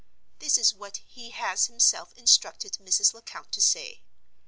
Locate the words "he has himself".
1.05-2.11